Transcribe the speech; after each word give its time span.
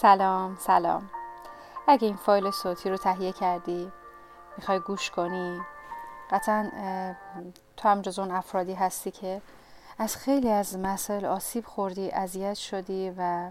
سلام 0.00 0.56
سلام. 0.60 1.10
اگه 1.88 2.06
این 2.06 2.16
فایل 2.16 2.50
صوتی 2.50 2.90
رو 2.90 2.96
تهیه 2.96 3.32
کردی 3.32 3.92
می‌خوای 4.56 4.78
گوش 4.78 5.10
کنی؟ 5.10 5.60
قطعا 6.30 6.70
تو 7.76 7.88
هم 7.88 8.02
جز 8.02 8.18
اون 8.18 8.30
افرادی 8.30 8.74
هستی 8.74 9.10
که 9.10 9.42
از 9.98 10.16
خیلی 10.16 10.50
از 10.50 10.78
مسائل 10.78 11.24
آسیب 11.24 11.64
خوردی 11.66 12.10
اذیت 12.10 12.54
شدی 12.54 13.12
و 13.18 13.50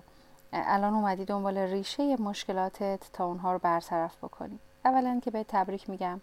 الان 0.53 0.93
اومدی 0.93 1.25
دنبال 1.25 1.57
ریشه 1.57 2.21
مشکلاتت 2.21 2.99
تا 3.13 3.25
اونها 3.25 3.53
رو 3.53 3.59
برطرف 3.59 4.17
بکنی. 4.23 4.59
اولا 4.85 5.19
که 5.23 5.31
به 5.31 5.45
تبریک 5.47 5.89
میگم. 5.89 6.21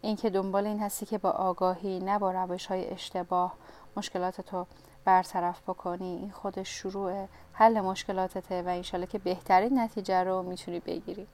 اینکه 0.00 0.30
دنبال 0.30 0.66
این 0.66 0.80
هستی 0.80 1.06
که 1.06 1.18
با 1.18 1.30
آگاهی 1.30 1.98
نه 2.00 2.18
با 2.18 2.30
روش 2.30 2.66
های 2.66 2.90
اشتباه 2.90 3.52
مشکلات 3.96 4.40
تو 4.40 4.66
برطرف 5.06 5.62
بکنی 5.62 6.16
این 6.16 6.30
خودش 6.30 6.68
شروع 6.68 7.28
حل 7.52 7.80
مشکلاتته 7.80 8.62
و 8.62 8.68
انشالله 8.68 9.06
که 9.06 9.18
بهترین 9.18 9.78
نتیجه 9.78 10.24
رو 10.24 10.42
می‌تونی 10.42 10.80
بگیری. 10.80 11.26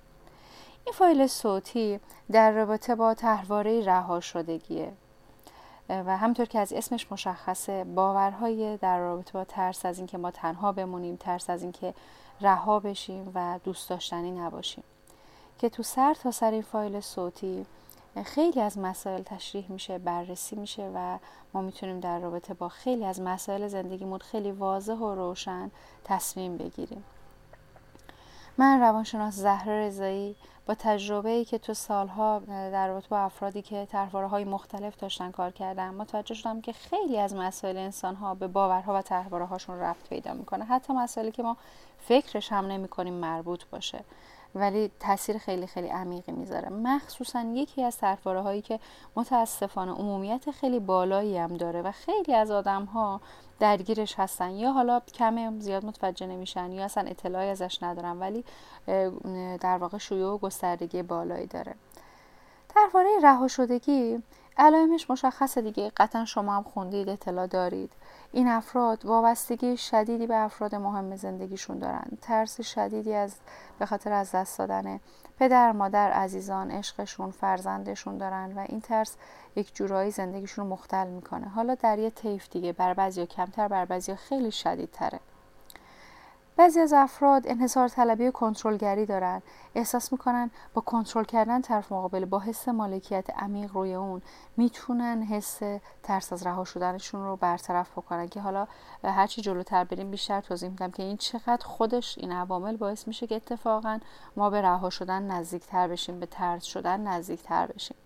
این 0.84 0.94
فایل 0.94 1.26
صوتی 1.26 2.00
در 2.32 2.50
رابطه 2.50 2.94
با 2.94 3.14
تحواره 3.14 3.84
رها 3.84 4.20
شدگیه. 4.20 4.92
و 5.88 6.16
همطور 6.16 6.46
که 6.46 6.58
از 6.58 6.72
اسمش 6.72 7.12
مشخصه 7.12 7.84
باورهای 7.84 8.76
در 8.76 8.98
رابطه 8.98 9.32
با 9.32 9.44
ترس 9.44 9.86
از 9.86 9.98
اینکه 9.98 10.18
ما 10.18 10.30
تنها 10.30 10.72
بمونیم 10.72 11.16
ترس 11.16 11.50
از 11.50 11.62
اینکه 11.62 11.94
رها 12.40 12.80
بشیم 12.80 13.32
و 13.34 13.60
دوست 13.64 13.90
داشتنی 13.90 14.30
نباشیم. 14.30 14.84
که 15.58 15.68
تو 15.68 15.82
سر 15.82 16.14
تا 16.14 16.30
سر 16.30 16.50
این 16.50 16.62
فایل 16.62 17.00
صوتی 17.00 17.66
خیلی 18.24 18.60
از 18.60 18.78
مسائل 18.78 19.22
تشریح 19.22 19.72
میشه 19.72 19.98
بررسی 19.98 20.56
میشه 20.56 20.90
و 20.94 21.18
ما 21.54 21.60
می‌تونیم 21.60 22.00
در 22.00 22.18
رابطه 22.18 22.54
با 22.54 22.68
خیلی 22.68 23.04
از 23.04 23.20
مسائل 23.20 23.68
زندگیمون 23.68 24.18
خیلی 24.18 24.50
واضح 24.50 24.94
و 24.94 25.14
روشن 25.14 25.70
تصمیم 26.04 26.56
بگیریم. 26.56 27.04
من 28.58 28.80
روانشناس 28.80 29.34
زهره 29.34 29.86
رضایی 29.86 30.36
با 30.66 30.74
تجربه 30.74 31.30
ای 31.30 31.44
که 31.44 31.58
تو 31.58 31.74
سالها 31.74 32.38
در 32.48 32.88
رابطه 32.88 33.08
با 33.08 33.18
افرادی 33.18 33.62
که 33.62 33.86
طرحواره 33.90 34.26
های 34.26 34.44
مختلف 34.44 34.96
داشتن 34.96 35.30
کار 35.30 35.50
کردم 35.50 35.94
متوجه 35.94 36.34
شدم 36.34 36.60
که 36.60 36.72
خیلی 36.72 37.18
از 37.18 37.34
مسائل 37.34 37.76
انسان 37.76 38.14
ها 38.14 38.34
به 38.34 38.48
باورها 38.48 38.94
و 38.94 39.02
طرحواره 39.02 39.44
هاشون 39.44 39.78
رفت 39.78 40.08
پیدا 40.08 40.34
می‌کنه. 40.34 40.64
حتی 40.64 40.92
مسائلی 40.92 41.32
که 41.32 41.42
ما 41.42 41.56
فکرش 41.98 42.52
هم 42.52 42.66
نمی 42.66 42.88
کنیم 42.88 43.14
مربوط 43.14 43.64
باشه. 43.64 44.04
ولی 44.54 44.90
تاثیر 45.00 45.38
خیلی 45.38 45.66
خیلی 45.66 45.88
عمیقی 45.88 46.32
می‌ذاره. 46.32 46.68
مخصوصا 46.68 47.40
یکی 47.40 47.84
از 47.84 47.98
طرحواره 47.98 48.40
هایی 48.40 48.62
که 48.62 48.80
متاسفانه 49.16 49.92
عمومیت 49.92 50.50
خیلی 50.50 50.80
بالایی 50.80 51.38
هم 51.38 51.56
داره 51.56 51.82
و 51.82 51.92
خیلی 51.92 52.34
از 52.34 52.50
آدم 52.50 52.84
ها 52.84 53.20
درگیرش 53.58 54.14
هستن. 54.18 54.50
یا 54.50 54.72
حالا 54.72 55.00
کم 55.14 55.60
زیاد 55.60 55.84
متوجه 55.84 56.26
نمیشن 56.26 56.72
یا 56.72 56.84
اصلا 56.84 57.08
اطلاعی 57.08 57.48
ازش 57.48 57.82
ندارن 57.82 58.18
ولی 58.18 58.44
در 59.60 59.78
واقع 59.78 59.98
شیوع 59.98 60.34
و 60.34 60.38
گستردگی 60.38 61.02
بالایی 61.02 61.46
داره. 61.46 61.74
طرحواره 62.68 63.10
رها 63.22 63.48
شدگی 63.48 64.22
علائمش 64.58 65.10
مشخصه 65.10 65.60
دیگه. 65.60 65.92
قطعا 65.96 66.24
شما 66.24 66.56
هم 66.56 66.62
خوندید 66.62 67.08
اطلاع 67.08 67.46
دارید. 67.46 67.92
این 68.32 68.48
افراد 68.48 69.06
وابستگی 69.06 69.76
شدیدی 69.76 70.26
به 70.26 70.36
افراد 70.36 70.74
مهم 70.74 71.16
زندگیشون 71.16 71.78
دارن. 71.78 72.04
ترس 72.22 72.60
شدیدی 72.60 73.14
از 73.14 73.34
به 73.78 73.86
خاطر 73.86 74.12
از 74.12 74.32
دست 74.32 74.58
دادن 74.58 75.00
پدر 75.38 75.72
مادر 75.72 76.10
عزیزان 76.10 76.70
عشقشون 76.70 77.30
فرزندشون 77.30 78.18
دارن 78.18 78.52
و 78.52 78.64
این 78.68 78.80
ترس 78.80 79.16
یک 79.56 79.74
جورایی 79.74 80.10
زندگیشون 80.10 80.64
رو 80.64 80.70
مختل 80.70 81.06
می‌کنه. 81.06 81.48
حالا 81.48 81.74
در 81.74 81.98
یه 81.98 82.10
طیف 82.10 82.50
دیگه 82.50 82.72
بر 82.72 82.94
بعضی 82.94 83.26
کمتر 83.26 83.68
بر 83.68 83.84
بعضی 83.84 84.14
خیلی 84.14 84.50
شدیدتره. 84.50 85.20
بعضی 86.56 86.80
از 86.80 86.92
افراد 86.92 87.48
انحصار 87.48 87.88
طلبی 87.88 88.28
و 88.28 88.30
کنترلگری 88.30 89.06
دارن. 89.06 89.42
احساس 89.74 90.12
می‌کنن 90.12 90.50
با 90.74 90.82
کنترل 90.82 91.24
کردن 91.24 91.60
طرف 91.60 91.92
مقابل 91.92 92.24
با 92.24 92.40
حس 92.40 92.68
مالکیت 92.68 93.30
عمیق 93.30 93.72
روی 93.72 93.94
اون 93.94 94.22
می‌تونن 94.56 95.22
حس 95.22 95.60
ترس 96.02 96.32
از 96.32 96.46
رها 96.46 96.64
شدنشون 96.64 97.24
رو 97.24 97.36
برطرف 97.36 97.92
بکنن. 97.92 98.28
که 98.28 98.40
حالا 98.40 98.66
هرچی 99.04 99.42
جلوتر 99.42 99.84
بریم 99.84 100.10
بیشتر 100.10 100.40
توضیح 100.40 100.68
میدم 100.68 100.90
که 100.90 101.02
این 101.02 101.16
چقدر 101.16 101.66
خودش 101.66 102.18
این 102.18 102.32
عوامل 102.32 102.76
باعث 102.76 103.08
میشه 103.08 103.26
که 103.26 103.36
اتفاقا 103.36 103.98
ما 104.36 104.50
به 104.50 104.62
رها 104.62 104.90
شدن 104.90 105.22
نزدیکتر 105.22 105.88
بشیم 105.88 106.20
به 106.20 106.26
ترس 106.26 106.64
شدن 106.64 107.00
نزدیکتر 107.00 107.66
بشیم. 107.66 107.96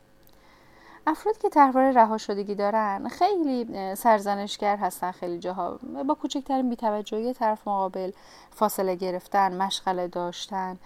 افرادی 1.08 1.38
که 1.38 1.48
طرحواره 1.48 1.92
رها 1.92 2.18
شدگی 2.18 2.54
دارن 2.54 3.08
خیلی 3.08 3.94
سرزنشگر 3.94 4.76
هستن 4.76 5.10
خیلی 5.10 5.38
جاها. 5.38 5.78
با 6.06 6.14
کوچکترین 6.14 6.70
بیتوجهی 6.70 7.32
طرف 7.32 7.68
مقابل 7.68 8.10
فاصله 8.50 8.94
گرفتن 8.94 9.62
مشغله 9.62 10.08
داشتن 10.08 10.78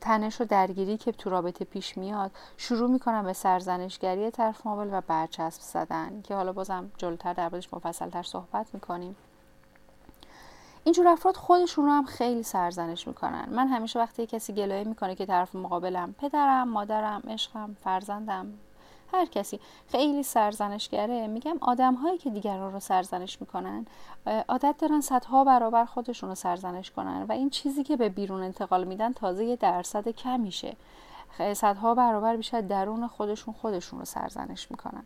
تنش 0.00 0.40
و 0.40 0.44
درگیری 0.44 0.96
که 0.96 1.12
تو 1.12 1.30
رابطه 1.30 1.64
پیش 1.64 1.98
میاد 1.98 2.30
شروع 2.56 2.90
می‌کنن 2.90 3.22
به 3.22 3.32
سرزنشگری 3.32 4.30
طرف 4.30 4.66
مقابل 4.66 4.88
و 4.92 5.00
برچسب 5.00 5.60
زدن 5.62 6.22
که 6.22 6.34
حالا 6.34 6.52
بازم 6.52 6.90
جلوتر 6.96 7.32
در 7.32 7.46
مفصل 7.46 7.76
مفصلتر 7.76 8.22
صحبت 8.22 8.66
می‌کنیم. 8.74 9.16
اینجور 10.84 11.08
افراد 11.08 11.36
خودشون 11.36 11.84
رو 11.84 11.90
هم 11.90 12.04
خیلی 12.04 12.42
سرزنش 12.42 13.08
می‌کنن. 13.08 13.48
من 13.50 13.68
همیشه 13.68 13.98
وقتی 13.98 14.26
کسی 14.26 14.52
گلایه 14.52 14.84
می‌کنه 14.84 15.14
که 15.14 15.26
طرف 15.26 15.54
مقابلم 15.54 16.14
پدرم 16.18 16.68
مادرم 16.68 17.22
عشقم 17.28 17.76
فرزندم 17.84 18.46
هر 19.12 19.26
کسی. 19.26 19.60
خیلی 19.88 20.22
سرزنشگره. 20.22 21.26
میگم 21.26 21.58
آدم 21.60 21.94
هایی 21.94 22.18
که 22.18 22.30
دیگران 22.30 22.72
رو 22.72 22.80
سرزنش 22.80 23.40
می‌کنن 23.40 23.86
عادت 24.48 24.74
دارن 24.78 25.00
صدها 25.00 25.44
برابر 25.44 25.84
خودشون 25.84 26.28
رو 26.28 26.34
سرزنش 26.34 26.90
کنن 26.90 27.26
و 27.28 27.32
این 27.32 27.50
چیزی 27.50 27.84
که 27.84 27.96
به 27.96 28.08
بیرون 28.08 28.42
انتقال 28.42 28.84
میدن 28.84 29.12
تازه 29.12 29.44
یه 29.44 29.56
درصد 29.56 30.08
کمیشه. 30.08 30.76
صدها 31.54 31.94
برابر 31.94 32.36
بیشتر 32.36 32.60
درون 32.60 33.06
خودشون 33.06 33.54
خودشون 33.54 33.98
رو 33.98 34.04
سرزنش 34.04 34.70
می‌کنن. 34.70 35.04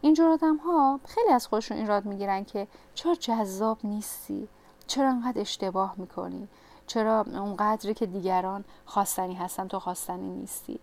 اینجور 0.00 0.30
آدم 0.30 0.56
ها 0.56 1.00
خیلی 1.04 1.30
از 1.30 1.46
خودشون 1.46 1.76
این 1.76 1.86
راد 1.86 2.04
می‌گیرن 2.04 2.44
که 2.44 2.66
چرا 2.94 3.14
جذاب 3.14 3.78
نیستی؟ 3.84 4.48
چرا 4.86 5.08
انقدر 5.08 5.40
اشتباه 5.40 5.94
می‌کنی؟ 5.96 6.48
چرا 6.86 7.20
اونقدری 7.20 7.94
که 7.94 8.06
دیگران 8.06 8.64
خواستنی 8.86 9.34
هستن 9.34 9.68
تو 9.68 9.78
خواستنی 9.78 10.30
نیستی؟ 10.30 10.80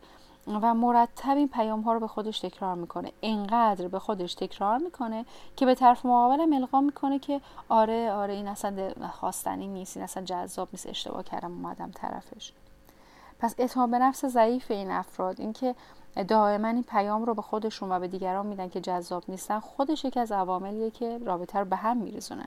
و 0.48 0.74
مرتب 0.74 1.38
این 1.38 1.48
پیام 1.48 1.82
ها 1.82 1.94
رو 1.94 2.00
به 2.00 2.08
خودش 2.08 2.40
تکرار 2.40 2.76
می‌کنه. 2.76 3.12
اینقدر 3.22 3.88
به 3.88 4.00
خودش 4.00 4.34
تکرار 4.34 4.78
می‌کنه 4.78 5.26
که 5.56 5.66
به 5.66 5.76
طرف 5.76 6.06
مقابلم 6.06 6.54
القا 6.54 6.82
می‌کنه 6.82 7.20
که 7.20 7.42
آره 7.70 8.12
آره 8.12 8.34
این 8.34 8.48
اصلا 8.48 8.92
خواستنی 9.12 9.68
نیست 9.68 9.98
این 9.98 10.04
اصلا 10.04 10.24
جذاب 10.24 10.68
نیست 10.74 10.88
اشتباه 10.88 11.24
کردم 11.24 11.52
اومدم 11.52 11.92
طرفش. 11.92 12.52
پس 13.40 13.56
اعتماد 13.58 13.90
به 13.90 14.00
نفس 14.00 14.26
ضعیف 14.26 14.72
این 14.72 14.92
افراد 14.92 15.42
اینکه 15.42 15.76
دائما 16.28 16.68
این 16.68 16.84
پیام 16.84 17.26
رو 17.26 17.34
به 17.34 17.42
خودشون 17.42 17.92
و 17.92 18.00
به 18.00 18.08
دیگران 18.08 18.46
میدن 18.46 18.70
که 18.70 18.82
جذاب 18.82 19.24
نیستن 19.28 19.60
خودش 19.60 20.06
یکی 20.06 20.20
از 20.20 20.32
عواملیه 20.32 20.92
که 20.92 21.20
رابطه 21.26 21.60
رو 21.60 21.66
به 21.66 21.76
هم 21.76 21.98
میریزونه. 21.98 22.46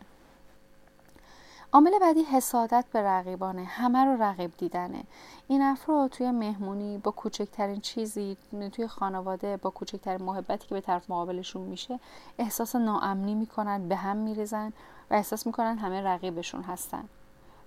عامل 1.77 1.99
بعدی 1.99 2.23
حسادت 2.23 2.85
به 2.93 3.03
رقیبانه 3.03 3.65
همه 3.65 4.05
رو 4.05 4.23
رقیب 4.23 4.57
دیدنه. 4.59 5.05
این 5.49 5.63
افراد 5.63 6.11
توی 6.11 6.31
مهمونی 6.31 6.99
با 6.99 7.11
کوچکترین 7.11 7.81
چیزی 7.81 8.37
توی 8.73 8.89
خانواده 8.89 9.57
با 9.57 9.71
کوچکترین 9.71 10.23
محبتی 10.23 10.69
که 10.69 10.75
به 10.75 10.81
طرف 10.81 11.11
مقابلشون 11.11 11.63
میشه 11.63 12.01
احساس 12.39 12.77
ناامنی 12.77 13.35
می‌کنن 13.35 13.89
به 13.89 13.97
هم 13.97 14.17
میریزن 14.17 14.73
و 15.11 15.15
احساس 15.15 15.47
می‌کنن 15.47 15.79
همه 15.79 16.01
رقیبشون 16.01 16.63
هستن. 16.63 17.05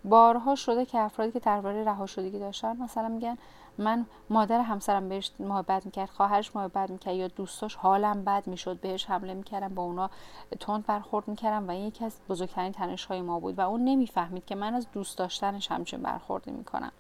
بارها 0.04 0.56
شده 0.56 0.86
که 0.86 1.00
افرادی 1.00 1.32
که 1.32 1.40
درباره 1.40 1.84
رها 1.84 2.06
شدگی 2.06 2.40
داشتن 2.40 2.78
مثلا 2.78 3.10
میگن 3.10 3.38
من 3.78 4.06
مادر 4.30 4.62
همسرم 4.62 5.10
بهش 5.10 5.32
محبت 5.40 5.86
می‌کرد 5.86 6.10
خواهرش 6.10 6.56
محبت 6.56 6.90
می‌کرد 6.90 7.16
یا 7.16 7.28
دوستاش 7.28 7.76
حالم 7.76 8.24
بد 8.24 8.48
می‌شد 8.48 8.80
بهش 8.80 9.06
حمله 9.06 9.34
می‌کردم 9.34 9.76
با 9.76 9.84
اونا 9.84 10.10
تند 10.60 10.86
برخورد 10.86 11.28
می‌کردم 11.28 11.68
و 11.68 11.72
این 11.72 11.88
یکی 11.88 12.06
از 12.06 12.20
بزرگترین 12.30 12.72
تنش 12.72 13.06
های 13.06 13.22
ما 13.22 13.40
بود 13.40 13.60
و 13.60 13.62
اون 13.62 13.84
نمی‌فهمید 13.84 14.46
که 14.46 14.56
من 14.56 14.74
از 14.74 14.88
دوست 14.92 15.18
داشتنش 15.18 15.72
همچین 15.72 16.02
برخوردی 16.02 16.52
می‌کنم. 16.52 16.92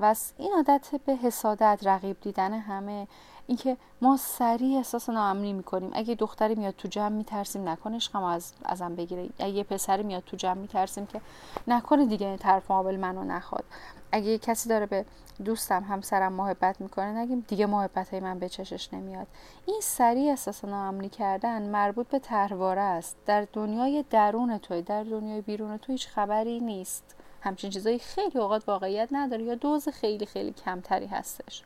و 0.00 0.14
این 0.38 0.52
عادت 0.52 0.90
به 1.06 1.16
حسادت 1.16 1.80
رقیب 1.82 2.20
دیدن 2.20 2.54
همه. 2.54 3.08
اینکه 3.46 3.76
ما 4.02 4.16
سریع 4.16 4.76
احساس 4.76 5.08
ناامنی 5.08 5.52
می‌کنیم. 5.52 5.90
اگه 5.94 6.14
دختری 6.14 6.54
میاد 6.54 6.74
تو 6.74 6.88
جمع 6.88 7.08
میترسیم 7.08 7.68
نکنه 7.68 7.96
عشقم 7.96 8.22
از 8.24 8.52
ازم 8.64 8.94
بگیره. 8.94 9.28
اگه 9.38 9.64
پسری 9.64 10.02
میاد 10.02 10.22
تو 10.26 10.36
جمع 10.36 10.60
میترسیم 10.60 11.06
که 11.06 11.20
نکنه 11.68 12.06
دیگه 12.06 12.36
طرف 12.36 12.70
مقابل 12.70 12.96
منو 12.96 13.24
نخواد. 13.24 13.64
اگه 14.12 14.38
کسی 14.38 14.68
داره 14.68 14.86
به 14.86 15.04
دوستم 15.44 15.82
همسرم 15.82 16.32
محبت 16.32 16.80
می‌کنه 16.80 17.06
نگیم 17.06 17.44
دیگه 17.48 17.66
محبت 17.66 18.08
های 18.08 18.20
من 18.20 18.38
به 18.38 18.48
چشش 18.48 18.94
نمیاد. 18.94 19.26
این 19.66 19.80
سریع 19.82 20.30
احساس 20.30 20.64
ناامنی 20.64 21.08
کردن 21.08 21.62
مربوط 21.62 22.08
به 22.08 22.18
ترواره 22.18 22.80
است. 22.80 23.16
در 23.26 23.46
دنیای 23.52 24.04
درون 24.10 24.58
توی 24.58 24.82
در 24.82 25.02
دنیای 25.02 25.40
بیرون 25.40 25.76
تو 25.76 25.92
هیچ 25.92 26.08
خبری 26.08 26.60
نیست. 26.60 27.14
همچین 27.46 27.70
چیزایی 27.70 27.98
خیلی 27.98 28.38
اوقات 28.38 28.68
واقعیت 28.68 29.08
نداره 29.12 29.42
یا 29.44 29.54
دوز 29.54 29.88
خیلی 29.88 30.26
خیلی 30.26 30.52
کمتری 30.52 31.06
هستش. 31.06 31.62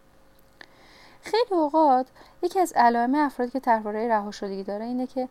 خیلی 1.22 1.50
اوقات 1.50 2.06
یکی 2.42 2.60
از 2.60 2.72
علائم 2.76 3.14
افرادی 3.14 3.52
که 3.52 3.60
درباره 3.60 4.08
رها 4.08 4.30
شدگی 4.30 4.62
داره 4.62 4.84
اینه 4.84 5.06
که 5.06 5.28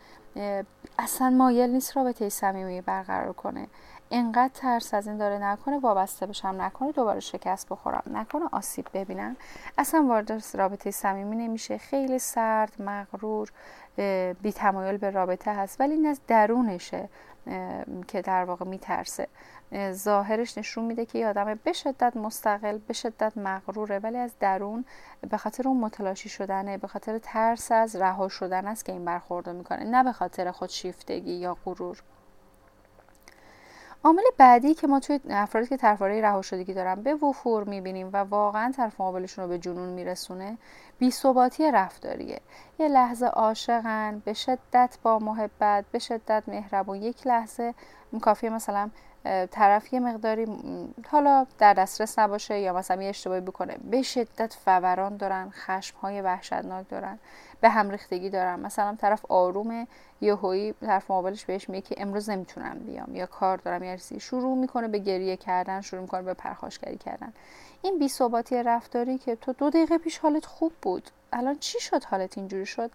اصلا 0.99 1.29
مایل 1.29 1.69
نیست 1.69 1.97
رابطه 1.97 2.29
صمیمی 2.29 2.81
برقرار 2.81 3.33
کنه. 3.33 3.67
انقدر 4.11 4.51
ترس 4.53 4.93
از 4.93 5.07
این 5.07 5.17
داره 5.17 5.37
نکنه 5.37 5.79
وابسته 5.79 6.25
بشم 6.25 6.55
نکنه 6.61 6.91
دوباره 6.91 7.19
شکست 7.19 7.69
بخورم 7.69 8.03
نکنه 8.11 8.45
آسیب 8.51 8.85
ببینم. 8.93 9.35
اصلا 9.77 10.05
وارد 10.07 10.43
رابطه 10.53 10.91
صمیمی 10.91 11.35
نمیشه. 11.35 11.77
خیلی 11.77 12.19
سرد 12.19 12.81
مغرور 12.81 13.51
بی 14.41 14.51
تمایل 14.51 14.97
به 14.97 15.09
رابطه 15.09 15.53
هست 15.53 15.81
ولی 15.81 15.93
این 15.93 16.05
از 16.05 16.21
درونشه 16.27 17.09
که 18.07 18.21
در 18.21 18.43
واقع 18.43 18.65
میترسه. 18.65 19.27
ظاهرش 19.91 20.57
نشون 20.57 20.85
میده 20.85 21.05
که 21.05 21.19
یه 21.19 21.27
آدم 21.27 21.59
به 21.63 21.73
شدت 21.73 22.17
مستقل 22.17 22.77
به 22.77 22.93
شدت 22.93 23.37
مغروره 23.37 23.99
ولی 23.99 24.17
از 24.17 24.31
درون 24.39 24.85
به 25.29 25.37
خاطر 25.37 25.67
اون 25.67 25.77
متلاشی 25.77 26.29
شدنه 26.29 26.77
به 26.77 26.87
خاطر 26.87 27.17
ترس 27.17 27.71
از 27.71 27.95
رها 27.95 28.27
شدن 28.27 28.67
است 28.67 28.85
که 28.85 28.91
این 28.91 29.05
برخورد 29.05 29.49
می‌کنه. 29.49 29.83
نه 29.83 30.03
به 30.03 30.11
خاطر 30.11 30.51
خودشیفتگی 30.51 31.33
یا 31.33 31.57
غرور. 31.65 32.03
عامل 34.03 34.21
بعدی 34.37 34.73
که 34.73 34.87
ما 34.87 34.99
توی 34.99 35.19
افرادی 35.29 35.67
که 35.67 35.77
طرفدارای 35.77 36.21
رها 36.21 36.41
شدگی 36.41 36.73
دارن 36.73 36.95
به 36.95 37.15
وفور 37.15 37.63
می‌بینیم 37.63 38.09
و 38.13 38.17
واقعا 38.17 38.71
طرف 38.71 39.01
مقابلشون 39.01 39.43
رو 39.43 39.49
به 39.49 39.57
جنون 39.59 39.89
میرسونه 39.89 40.57
ثباتی 41.09 41.71
رفتاریه. 41.71 42.41
یه 42.79 42.87
لحظه 42.87 43.25
عاشقن 43.25 44.21
به 44.25 44.33
شدت 44.33 44.97
با 45.03 45.19
محبت 45.19 45.85
به 45.91 45.99
شدت 45.99 46.43
مهربون 46.47 47.01
یک 47.01 47.27
لحظه 47.27 47.73
کافیه 48.21 48.49
مثلا 48.49 48.89
طرف 49.51 49.93
یه 49.93 49.99
مقداری 49.99 50.47
حالا 51.11 51.45
در 51.59 51.73
دسترس 51.73 52.19
نباشه 52.19 52.59
یا 52.59 52.73
مثلا 52.73 53.03
یه 53.03 53.09
اشتباهی 53.09 53.41
بکنه 53.41 53.77
به 53.91 54.01
شدت 54.01 54.53
فوران 54.53 55.17
دارن 55.17 55.49
خشم 55.49 55.97
های 55.97 56.21
وحشتناک 56.21 56.89
دارن 56.89 57.19
به 57.61 57.69
هم 57.69 57.89
ریختگی 57.89 58.29
دارن. 58.29 58.59
مثلا 58.59 58.97
طرف 59.01 59.25
آرومه 59.29 59.87
هایی 60.41 60.73
طرف 60.73 61.11
مقابلش 61.11 61.45
بهش 61.45 61.69
میگه 61.69 61.81
که 61.81 61.95
امروز 61.97 62.29
نمی‌تونم 62.29 62.79
بیام 62.79 63.15
یا 63.15 63.25
کار 63.25 63.57
دارم. 63.57 63.83
یا 63.83 63.97
شروع 63.97 64.57
می‌کنه 64.57 64.87
به 64.87 64.97
گریه 64.97 65.37
کردن 65.37 65.81
شروع 65.81 66.01
می‌کنه 66.01 66.21
به 66.21 66.33
پرخاشگری 66.33 66.97
کردن. 66.97 67.33
این 67.81 67.99
بی 67.99 68.09
رفتاری 68.65 69.17
که 69.17 69.35
تو 69.35 69.53
دو 69.53 69.69
دقیقه 69.69 69.97
پیش 69.97 70.17
حالت 70.17 70.45
خوب 70.45 70.71
بود. 70.81 71.09
الان 71.33 71.57
چی 71.59 71.79
شد 71.79 72.03
حالت 72.03 72.37
اینجوری 72.37 72.65
شد؟ 72.65 72.91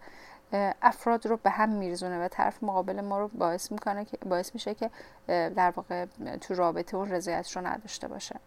افراد 0.81 1.27
رو 1.27 1.37
به 1.37 1.49
هم 1.49 1.69
میرزونه 1.69 2.25
و 2.25 2.27
طرف 2.27 2.63
مقابل 2.63 3.01
ما 3.01 3.19
رو 3.19 3.27
باعث 3.27 3.71
می‌کنه 3.71 4.05
که 4.05 4.17
باعث 4.17 4.53
میشه 4.53 4.75
که 4.75 4.89
در 5.27 5.73
واقع 5.75 6.05
تو 6.41 6.53
رابطه 6.53 6.97
اون 6.97 7.11
رضایت 7.11 7.51
رو 7.51 7.67
نداشته 7.67 8.07
باشه. 8.07 8.39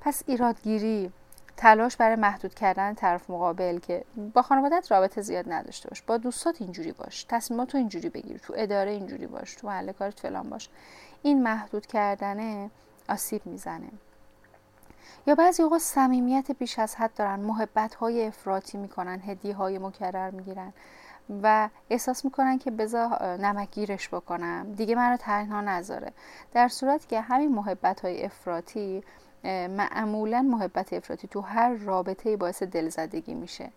پس 0.00 0.22
ایرادگیری 0.26 1.12
تلاش 1.56 1.96
برای 1.96 2.16
محدود 2.16 2.54
کردن 2.54 2.94
طرف 2.94 3.30
مقابل 3.30 3.78
که 3.78 4.04
با 4.34 4.42
خانوادت 4.42 4.92
رابطه 4.92 5.20
زیاد 5.20 5.52
نداشته 5.52 5.88
باش 5.88 6.02
با 6.02 6.16
دوستات 6.16 6.62
اینجوری 6.62 6.92
باش 6.92 7.24
تصمیمات 7.28 7.68
تو 7.68 7.78
اینجوری 7.78 8.08
بگیر 8.08 8.38
تو 8.38 8.54
اداره 8.56 8.90
اینجوری 8.90 9.26
باش 9.26 9.54
تو 9.54 9.66
محل 9.66 9.92
کارت 9.92 10.20
فلان 10.20 10.50
باش. 10.50 10.68
این 11.22 11.42
محدود 11.42 11.86
کردنه 11.86 12.70
آسیب 13.08 13.46
می‌زنه. 13.46 13.88
یا 15.26 15.34
بعضی 15.34 15.62
اوقات 15.62 15.80
صمیمیت 15.80 16.50
بیش 16.52 16.78
از 16.78 16.96
حد 16.96 17.14
دارن 17.14 17.40
محبت 17.40 17.94
های 17.94 18.26
افراطی 18.26 18.78
می‌کنن 18.78 19.22
هدیه 19.26 19.54
های 19.54 19.78
مکرر 19.78 20.30
می‌گیرن 20.30 20.72
و 21.42 21.68
احساس 21.90 22.24
می‌کنن 22.24 22.58
که 22.58 22.70
بذار 22.70 23.22
نمکگیرش 23.22 24.08
بکنم. 24.08 24.72
دیگه 24.72 24.94
من 24.94 25.10
رو 25.10 25.16
تنها 25.16 25.60
نذاره. 25.60 26.12
در 26.52 26.68
صورتی 26.68 27.06
که 27.06 27.20
همین 27.20 27.54
محبت 27.54 28.00
های 28.00 28.24
افراطی 28.24 29.02
معمولا 29.44 30.42
محبت 30.42 30.92
افراطی 30.92 31.28
تو 31.28 31.40
هر 31.40 31.74
رابطه 31.74 32.36
باعث 32.36 32.62
دلزدگی 32.62 33.34
میشه. 33.34 33.70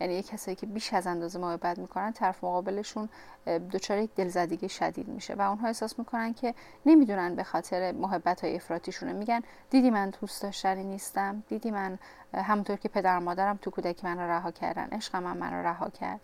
یعنی 0.00 0.14
یک 0.14 0.26
کسایی 0.26 0.54
که 0.54 0.66
بیش 0.66 0.94
از 0.94 1.06
اندازه 1.06 1.38
محبت 1.38 1.78
می‌کنن 1.78 2.12
طرف 2.12 2.44
مقابلشون 2.44 3.08
دچار 3.46 3.98
یک 3.98 4.14
دلزدگی 4.14 4.68
شدید 4.68 5.08
میشه 5.08 5.34
و 5.34 5.40
اونها 5.42 5.66
احساس 5.66 5.98
می‌کنن 5.98 6.34
که 6.34 6.54
نمی‌دونن 6.86 7.34
به 7.34 7.44
خاطر 7.44 7.92
محبت 7.92 8.44
های 8.44 8.56
افراطیشونه. 8.56 9.12
میگن 9.12 9.40
دیدی 9.70 9.90
من 9.90 10.10
دوست 10.20 10.42
داشتنی 10.42 10.84
نیستم 10.84 11.42
دیدی 11.48 11.70
من 11.70 11.98
همونطور 12.34 12.76
که 12.76 12.88
پدر 12.88 13.18
مادرم 13.18 13.56
تو 13.62 13.70
کودکی 13.70 14.06
من 14.06 14.18
رو 14.18 14.30
رها 14.30 14.50
کردن 14.50 14.88
عشق 14.92 15.16
من 15.16 15.36
من 15.36 15.54
رو 15.54 15.66
رها 15.66 15.90
کرد. 15.90 16.20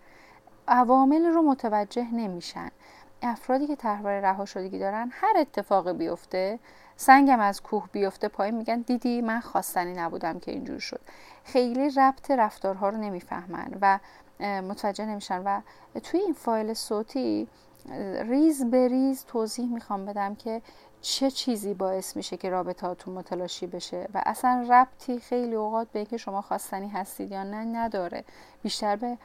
عوامل 0.69 1.27
رو 1.27 1.43
متوجه 1.43 2.15
نمیشن. 2.15 2.71
افرادی 3.23 3.67
که 3.67 3.77
تحوار 3.77 4.21
رها 4.21 4.45
شدگی 4.45 4.79
دارن 4.79 5.11
هر 5.13 5.35
اتفاقی 5.39 5.93
بیفته 5.93 6.59
سنگم 6.97 7.41
از 7.41 7.63
کوه 7.63 7.89
بیفته 7.93 8.29
پایین 8.29 8.55
میگن 8.55 8.81
دیدی 8.81 9.23
من 9.23 9.41
خواستنی 9.41 9.93
نبودم 9.93 10.39
که 10.39 10.51
اینجور 10.51 10.79
شد. 10.79 11.01
خیلی 11.45 11.91
ربط 11.97 12.31
رفتارها 12.31 12.89
رو 12.89 12.97
نمی‌فهمن 12.97 13.79
و 13.81 13.99
متوجه 14.41 15.07
نمیشن 15.07 15.43
و 15.43 15.61
توی 16.01 16.21
این 16.21 16.33
فایل 16.33 16.75
صوتی 16.75 17.49
ریز 18.21 18.65
به 18.65 18.89
ریز 18.89 19.25
توضیح 19.25 19.73
می‌خوام 19.73 20.07
بدم 20.07 20.35
که 20.35 20.63
چه 21.01 21.31
چیزی 21.31 21.75
باعث 21.75 22.17
میشه 22.17 22.37
که 22.37 22.51
رابطاتون 22.51 23.15
متلاشی 23.15 23.67
بشه 23.67 24.09
و 24.15 24.23
اصلا 24.27 24.67
ربطی 24.71 25.19
خیلی 25.19 25.55
اوقات 25.55 25.89
به 25.93 25.99
اینکه 25.99 26.17
شما 26.17 26.43
خواستنی 26.43 26.89
هستید 26.89 27.33
یا 27.33 27.43
نه 27.43 27.65
نداره. 27.65 28.25
بیشتر 28.63 28.97
به 28.97 29.19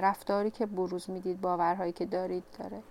رفتاری 0.00 0.50
که 0.50 0.66
بروز 0.66 1.10
می‌دید 1.10 1.40
باورهایی 1.40 1.92
که 1.92 2.06
دارید 2.06 2.44
داره. 2.58 2.82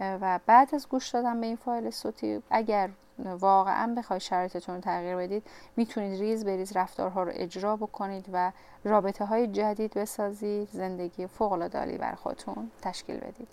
و 0.00 0.40
بعد 0.46 0.74
از 0.74 0.88
گوش 0.88 1.08
دادن 1.08 1.40
به 1.40 1.46
این 1.46 1.56
فایل 1.56 1.90
صوتی 1.90 2.42
اگر 2.50 2.90
واقعا 3.24 3.94
بخوای 3.96 4.20
شرایطتون 4.20 4.74
رو 4.74 4.80
تغییر 4.80 5.16
بدید 5.16 5.46
می‌تونید 5.76 6.20
ریز 6.20 6.44
به 6.44 6.64
رفتارها 6.74 7.22
رو 7.22 7.32
اجرا 7.34 7.76
بکنید 7.76 8.26
و 8.32 8.52
رابطه 8.84 9.24
های 9.24 9.46
جدید 9.46 9.94
بسازید 9.94 10.68
زندگی 10.72 11.26
فوق 11.26 11.52
العاده 11.52 11.98
بر 11.98 12.14
خودتون 12.14 12.70
تشکیل 12.82 13.16
بدید. 13.16 13.48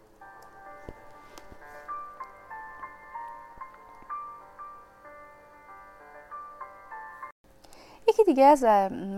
یکی 8.08 8.24
دیگه 8.24 8.44
از 8.46 8.64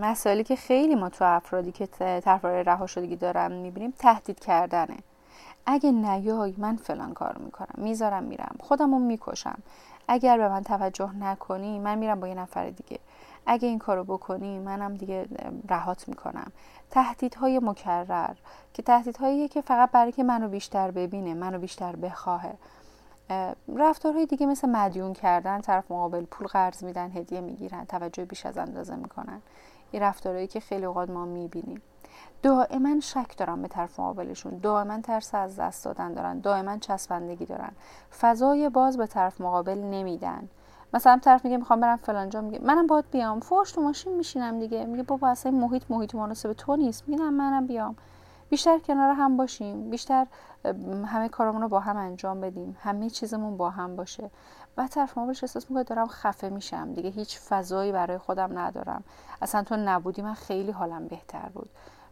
مسائلی 0.00 0.44
که 0.44 0.56
خیلی 0.56 0.94
ما 0.94 1.08
تو 1.08 1.24
افرادی 1.24 1.72
که 1.72 1.86
طرفدار 1.86 2.62
رها 2.62 2.86
شدگی 2.86 3.16
دارن 3.16 3.52
می‌بینیم 3.52 3.94
تهدید 3.98 4.40
کردنه. 4.40 4.96
اگه 5.70 5.92
نیای 5.92 6.54
من 6.58 6.76
فلان 6.76 7.14
کار 7.14 7.38
می‌کنم 7.38 7.74
می‌ذارم 7.76 8.22
میرم. 8.22 8.56
خودمو 8.60 8.98
می‌کشم. 8.98 9.58
اگر 10.08 10.38
به 10.38 10.48
من 10.48 10.62
توجه 10.62 11.16
نکنی 11.16 11.78
من 11.78 11.98
میرم 11.98 12.20
با 12.20 12.28
یه 12.28 12.34
نفر 12.34 12.70
دیگه. 12.70 12.98
اگه 13.46 13.68
این 13.68 13.78
کارو 13.78 14.04
بکنی 14.04 14.58
منم 14.58 14.94
دیگه 14.94 15.26
رهات 15.68 16.08
می‌کنم. 16.08 16.52
تهدیدهای 16.90 17.58
مکرر 17.58 18.34
که 18.74 18.82
تهدیدهایی 18.82 19.48
که 19.48 19.60
فقط 19.60 19.90
برای 19.90 20.12
که 20.12 20.22
منو 20.22 20.48
بیشتر 20.48 20.90
ببینه 20.90 21.34
منو 21.34 21.58
بیشتر 21.58 21.96
بخواهه 21.96 22.54
رفتارهای 23.76 24.26
دیگه 24.26 24.46
مثل 24.46 24.68
مدیون 24.68 25.12
کردن 25.12 25.60
طرف 25.60 25.90
مقابل 25.90 26.24
پول 26.24 26.46
قرض 26.46 26.84
میدن 26.84 27.10
هدیه 27.10 27.40
می‌گیرن 27.40 27.84
توجه 27.84 28.24
بیش 28.24 28.46
از 28.46 28.58
اندازه 28.58 28.96
می‌کنن. 28.96 29.42
این 29.90 30.02
رفتارهایی 30.02 30.46
که 30.46 30.60
خیلی 30.60 30.84
اوقات 30.84 31.10
ما 31.10 31.24
می‌بینیم. 31.24 31.82
دائما 32.42 33.00
شک 33.00 33.36
دارن 33.36 33.62
به 33.62 33.68
طرف 33.68 34.00
مقابلشون 34.00 34.58
دائما 34.58 35.00
ترس 35.00 35.34
از 35.34 35.56
دست 35.56 35.84
دادن 35.84 36.12
دارن 36.12 36.38
دائما 36.38 36.78
چسبندگی 36.78 37.46
دارن. 37.46 37.72
فضای 38.20 38.68
باز 38.68 38.96
به 38.96 39.06
طرف 39.06 39.40
مقابل 39.40 39.78
نمیدن. 39.78 40.48
مثلا 40.94 41.18
طرف 41.18 41.44
میگه 41.44 41.56
می‌خوام 41.56 41.80
برم 41.80 41.96
فلانجا 41.96 42.40
میگه 42.40 42.58
منم 42.62 42.86
باید 42.86 43.10
بیام. 43.10 43.40
فوش 43.40 43.72
تو 43.72 43.82
ماشین 43.82 44.16
میشینم 44.16 44.58
دیگه. 44.58 44.84
میگه 44.84 45.02
بابا 45.02 45.28
اصلا 45.28 45.52
محیط 45.52 45.82
محیط 45.90 46.14
مناسب 46.14 46.52
تو 46.52 46.76
نیست. 46.76 47.08
میگه 47.08 47.30
منم 47.30 47.66
بیام. 47.66 47.96
بیشتر 48.48 48.78
کنار 48.78 49.14
هم 49.14 49.36
باشیم. 49.36 49.90
بیشتر 49.90 50.26
همه 51.06 51.28
کارمون 51.28 51.62
رو 51.62 51.68
با 51.68 51.80
هم 51.80 51.96
انجام 51.96 52.40
بدیم. 52.40 52.76
همه 52.80 53.10
چیزمون 53.10 53.56
با 53.56 53.70
هم 53.70 53.96
باشه. 53.96 54.30
و 54.76 54.88
طرف 54.88 55.18
مقابلش 55.18 55.44
احساس 55.44 55.70
می‌کنه 55.70 55.84
دارم 55.84 56.06
خفه 56.06 56.48
میشم. 56.48 56.92
دیگه 56.92 57.10
هیچ 57.10 57.38
فضایی 57.38 57.92
برای 57.92 58.18
خودم 58.18 58.58
ندارم. 58.58 59.04
اصلا 59.42 59.62
تو 59.62 59.76
نبودی 59.76 60.22
من 60.22 60.34
خیلی 60.34 60.70
حالم 60.70 61.08
بهتر 61.08 61.48
بود. 61.54 61.68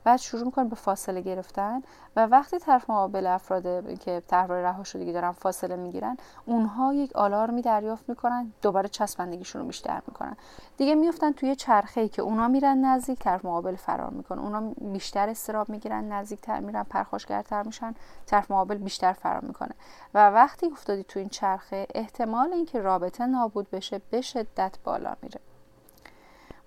بعد 0.08 0.18
شروع 0.18 0.44
می‌کنه 0.44 0.64
به 0.64 0.76
فاصله 0.76 1.20
گرفتن 1.20 1.82
و 2.16 2.26
وقتی 2.26 2.58
طرف 2.58 2.90
مقابل 2.90 3.26
افراد 3.26 3.98
که 3.98 4.22
طرح 4.28 4.50
رها 4.50 4.84
شدگی 4.84 5.12
دارن 5.12 5.32
فاصله 5.32 5.76
می‌گیرن 5.76 6.16
اونها 6.46 6.94
یک 6.94 7.16
آلارمی 7.16 7.62
دریافت 7.62 8.08
می‌کنن 8.08 8.52
دوباره 8.62 8.88
چسبندگیشون 8.88 9.60
رو 9.60 9.66
بیشتر 9.66 10.02
می‌کنن. 10.06 10.36
دیگه 10.76 10.94
میفتن 10.94 11.32
توی 11.32 11.56
چرخه 11.56 12.00
ای 12.00 12.08
که 12.08 12.22
اونا 12.22 12.48
میرن 12.48 12.84
نزدیک 12.84 13.18
طرف 13.18 13.44
مقابل 13.44 13.76
فرار 13.76 14.10
می‌کنه. 14.10 14.42
اونا 14.42 14.74
بیشتر 14.80 15.28
استراب 15.28 15.68
می‌گیرن 15.68 16.12
نزدیکتر 16.12 16.60
میرن 16.60 16.82
پرخاشگرتر 16.82 17.62
میشن 17.62 17.94
طرف 18.26 18.50
مقابل 18.50 18.78
بیشتر 18.78 19.12
فرار 19.12 19.44
می‌کنه. 19.44 19.74
و 20.14 20.30
وقتی 20.30 20.66
افتادی 20.66 21.04
تو 21.04 21.18
این 21.18 21.28
چرخه 21.28 21.86
احتمال 21.94 22.52
اینکه 22.52 22.80
رابطه 22.80 23.26
نابود 23.26 23.70
بشه 23.70 24.00
به 24.10 24.20
شدت 24.20 24.78
بالا 24.84 25.14
میره. 25.22 25.40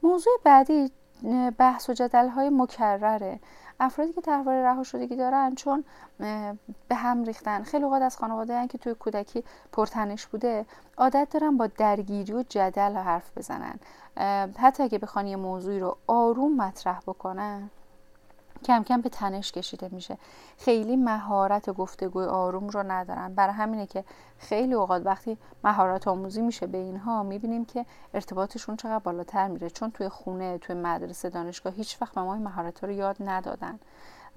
موضوع 0.03 0.33
بعدی 0.43 0.91
بحث 1.57 1.89
و 1.89 1.93
جدل 1.93 2.27
های 2.27 2.49
مکرره. 2.49 3.39
افرادی 3.79 4.13
که 4.13 4.21
تحوار 4.21 4.55
رها 4.55 4.83
شدگی 4.83 5.15
دارن 5.15 5.55
چون 5.55 5.83
به 6.87 6.95
هم 6.95 7.23
ریختن. 7.23 7.63
خیلی 7.63 7.83
اوقات 7.83 8.01
از 8.01 8.17
خانواده 8.17 8.67
که 8.67 8.77
توی 8.77 8.93
کودکی 8.93 9.43
پرتنش 9.71 10.27
بوده 10.27 10.65
عادت 10.97 11.27
دارن 11.31 11.57
با 11.57 11.67
درگیری 11.67 12.33
و 12.33 12.43
جدل 12.49 12.95
حرف 12.97 13.37
بزنن. 13.37 13.79
حتی 14.57 14.83
اگه 14.83 14.97
بخوان 14.97 15.27
یه 15.27 15.35
موضوعی 15.35 15.79
رو 15.79 15.97
آروم 16.07 16.55
مطرح 16.55 16.99
بکنن. 17.07 17.69
کم 18.65 18.83
کم 18.83 19.01
به 19.01 19.09
تنش 19.09 19.51
کشیده 19.51 19.89
میشه. 19.91 20.17
خیلی 20.57 20.95
مهارت 20.95 21.69
گفتگوی 21.69 22.25
آروم 22.25 22.67
رو 22.67 22.83
ندارن. 22.91 23.35
برای 23.35 23.53
همینه 23.53 23.87
که 23.87 24.03
خیلی 24.37 24.73
اوقات 24.73 25.05
وقتی 25.05 25.37
مهارت 25.63 26.07
آموزی 26.07 26.41
میشه 26.41 26.67
به 26.67 26.77
اینها 26.77 27.23
می‌بینیم 27.23 27.65
که 27.65 27.85
ارتباطشون 28.13 28.75
چقدر 28.75 28.99
بالاتر 28.99 29.47
میره. 29.47 29.69
چون 29.69 29.91
توی 29.91 30.09
خونه 30.09 30.57
توی 30.57 30.75
مدرسه 30.75 31.29
دانشگاه 31.29 31.73
هیچ 31.73 32.01
وقت 32.01 32.15
به 32.15 32.21
ما 32.21 32.33
این 32.33 32.43
مهارت 32.43 32.79
ها 32.79 32.87
رو 32.87 32.93
یاد 32.93 33.15
ندادن. 33.19 33.79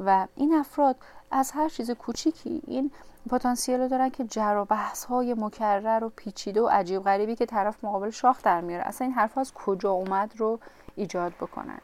و 0.01 0.27
این 0.35 0.55
افراد 0.55 0.97
از 1.31 1.51
هر 1.51 1.69
چیز 1.69 1.91
کوچیکی 1.91 2.63
این 2.67 2.91
پتانسیل 3.31 3.81
رو 3.81 3.89
دارن 3.89 4.11
که 4.11 4.25
جر 4.25 4.57
و 4.57 4.65
بحث 4.65 5.05
های 5.05 5.35
مکرر 5.35 6.05
و 6.05 6.13
پیچیده 6.17 6.63
و 6.63 6.67
عجیب 6.67 7.03
غریبی 7.03 7.37
که 7.37 7.47
طرف 7.47 7.85
مقابل 7.85 8.11
شاخ 8.11 8.43
در 8.43 8.61
میاره. 8.61 8.85
اصلا 8.87 9.07
این 9.07 9.17
حرف 9.17 9.39
از 9.39 9.53
کجا 9.55 9.91
اومد 9.91 10.33
رو 10.37 10.59
ایجاد 10.97 11.33
بکنن. 11.33 11.79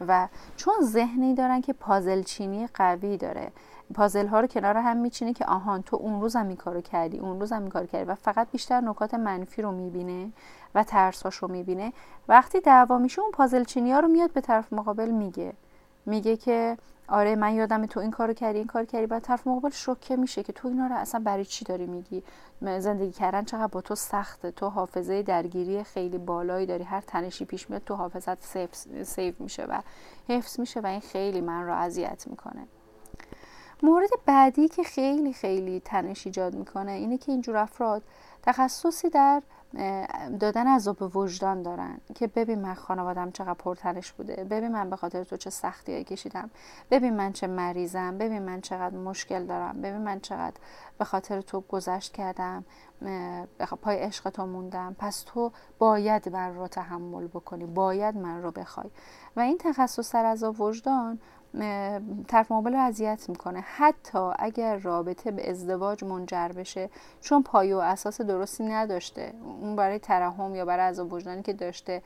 و 0.00 0.28
چون 0.56 0.74
ذهنی 0.82 1.34
دارن 1.34 1.60
که 1.60 1.72
پازل 1.72 2.22
چینی 2.22 2.68
قوی 2.74 3.16
داره. 3.16 3.52
پازل 3.94 4.26
ها 4.26 4.40
رو 4.40 4.46
کنار 4.46 4.76
هم 4.76 4.96
میچینه 4.96 5.32
که 5.32 5.44
آهان 5.44 5.82
تو 5.82 5.96
اون 5.96 6.20
روز 6.20 6.36
هم 6.36 6.48
این 6.48 6.56
کارو 6.56 6.80
کردی 6.80 7.18
اون 7.18 7.40
روز 7.40 7.52
هم 7.52 7.62
این 7.62 7.70
کارو 7.70 7.86
کردی 7.86 8.10
و 8.10 8.14
فقط 8.14 8.50
بیشتر 8.50 8.80
نکات 8.80 9.14
منفی 9.14 9.62
رو 9.62 9.72
می‌بینه 9.72 10.32
و 10.74 10.84
ترساش 10.84 11.36
رو 11.36 11.48
می‌بینه. 11.48 11.92
وقتی 12.28 12.60
دعوا 12.60 12.98
میشه 12.98 13.22
اون 13.22 13.30
پازل 13.30 13.64
چینی 13.64 13.92
ها 13.92 14.00
رو 14.00 14.08
میاد 14.08 14.32
به 14.32 14.40
طرف 14.40 14.72
مقابل 14.72 15.10
میگه. 15.10 15.52
میگه 16.06 16.36
که 16.36 16.76
آره 17.08 17.36
من 17.36 17.54
یادم 17.54 17.86
تو 17.86 18.00
این 18.00 18.10
کارو 18.10 18.32
کردی 18.32 18.58
این 18.58 18.66
کار 18.66 18.84
کردی. 18.84 19.06
بعد 19.06 19.22
طرف 19.22 19.46
مقابل 19.46 19.70
شوکه 19.70 20.16
میشه 20.16 20.42
که 20.42 20.52
تو 20.52 20.68
اینا 20.68 20.86
رو 20.86 20.94
اصلا 20.94 21.20
برای 21.24 21.44
چی 21.44 21.64
داری 21.64 21.86
میگی؟ 21.86 22.22
زندگی 22.60 23.12
کردن 23.12 23.44
چقدر 23.44 23.66
با 23.66 23.80
تو 23.80 23.94
سخته؟ 23.94 24.50
تو 24.50 24.68
حافظه 24.68 25.22
درگیری 25.22 25.84
خیلی 25.84 26.18
بالایی 26.18 26.66
داری. 26.66 26.84
هر 26.84 27.00
تنشی 27.00 27.44
پیش 27.44 27.70
میاد 27.70 27.84
تو 27.84 27.94
حافظت 27.94 28.44
سیف 29.02 29.40
میشه 29.40 29.64
و 29.64 29.80
حفظ 30.28 30.60
میشه 30.60 30.80
و 30.80 30.86
این 30.86 31.00
خیلی 31.00 31.40
من 31.40 31.66
رو 31.66 31.72
اذیت 31.74 32.24
می‌کنه. 32.26 32.66
مورد 33.82 34.10
بعدی 34.26 34.68
که 34.68 34.82
خیلی 34.82 35.32
خیلی 35.32 35.80
تنش 35.80 36.26
ایجاد 36.26 36.54
می‌کنه 36.54 36.92
اینه 36.92 37.18
که 37.18 37.32
اینجور 37.32 37.56
افراد 37.56 38.02
تخصصی 38.42 39.10
در 39.10 39.42
دادن 40.40 40.66
عذاب 40.66 41.16
وجدان 41.16 41.62
دارن. 41.62 42.00
که 42.14 42.26
ببین 42.26 42.60
من 42.60 42.74
خانوادم 42.74 43.30
چقدر 43.30 43.54
پرتنش 43.54 44.12
بوده. 44.12 44.44
ببین 44.44 44.72
من 44.72 44.90
به 44.90 44.96
خاطر 44.96 45.24
تو 45.24 45.36
چه 45.36 45.50
سختی 45.50 46.04
کشیدم. 46.04 46.50
ببین 46.90 47.16
من 47.16 47.32
چه 47.32 47.46
مریضم. 47.46 48.18
ببین 48.18 48.42
من 48.42 48.60
چقدر 48.60 48.96
مشکل 48.96 49.46
دارم. 49.46 49.80
ببین 49.80 50.02
من 50.02 50.20
چقدر 50.20 50.56
به 50.98 51.04
خاطر 51.04 51.40
تو 51.40 51.60
گذشت 51.60 52.12
کردم. 52.12 52.64
پای 53.82 53.96
عشق 53.96 54.30
تو 54.30 54.46
موندم. 54.46 54.96
پس 54.98 55.22
تو 55.26 55.52
باید 55.78 56.28
من 56.28 56.54
رو 56.54 56.68
تحمل 56.68 57.26
بکنی. 57.26 57.66
باید 57.66 58.16
من 58.16 58.42
رو 58.42 58.50
بخوای. 58.50 58.90
و 59.36 59.40
این 59.40 59.58
تخصص 59.58 60.10
سر 60.10 60.24
عذاب 60.24 60.60
وجدان 60.60 61.18
طرف 62.28 62.52
مقابل 62.52 62.72
رو 62.72 62.78
اذیت 62.78 63.28
می‌کنه. 63.28 63.60
حتی 63.60 64.30
اگر 64.38 64.76
رابطه 64.76 65.30
به 65.30 65.50
ازدواج 65.50 66.04
منجر 66.04 66.48
بشه 66.48 66.90
چون 67.20 67.42
پایه 67.42 67.76
و 67.76 67.78
اساس 67.78 68.20
درستی 68.20 68.64
نداشته. 68.64 69.32
اون 69.60 69.76
برای 69.76 69.98
ترحم 69.98 70.54
یا 70.54 70.64
برای 70.64 70.86
عذاب 70.86 71.12
وجدانی 71.12 71.42
که 71.42 71.52
داشته 71.52 72.02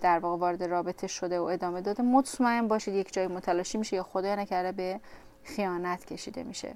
در 0.00 0.18
واقع 0.18 0.36
وارد 0.36 0.62
رابطه 0.62 1.06
شده 1.06 1.40
و 1.40 1.42
ادامه 1.42 1.80
داده 1.80 2.02
مطمئن 2.02 2.68
باشید 2.68 2.94
یک 2.94 3.12
جای 3.12 3.26
متلاشی 3.26 3.78
میشه 3.78 3.96
یا 3.96 4.02
خدای 4.02 4.36
نکرده 4.36 4.72
به 4.72 5.00
خیانت 5.44 6.04
کشیده 6.04 6.42
میشه. 6.42 6.74